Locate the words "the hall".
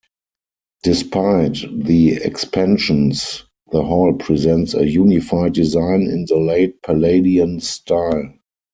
3.71-4.13